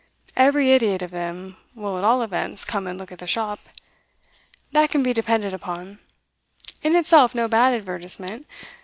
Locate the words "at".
1.95-2.03, 3.11-3.19